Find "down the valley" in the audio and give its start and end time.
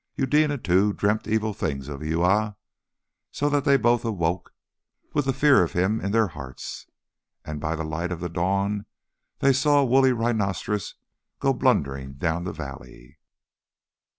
12.13-13.19